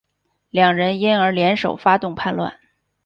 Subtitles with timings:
[0.49, 2.57] 两人因而联手发动叛乱。